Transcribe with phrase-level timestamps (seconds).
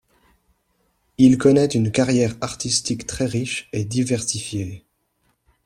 [1.19, 4.83] Il connait une carrière artistique très riche et diversifiée.